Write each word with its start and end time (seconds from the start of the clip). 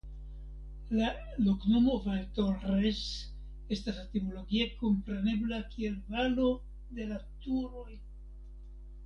La 0.99 1.09
loknomo 1.47 1.97
"Valtorres" 2.05 3.01
estas 3.77 4.01
etimologie 4.05 4.67
komprenebla 4.81 5.61
kiel 5.77 6.01
"Valo 6.17 6.49
de 6.99 7.09
la 7.13 7.23
Turoj". 7.47 7.89